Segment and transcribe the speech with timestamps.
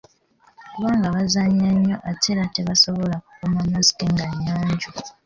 [0.73, 4.89] Kubanga bazannya nnyo ate era tebasobola kukuuma masiki nga nnyonjo.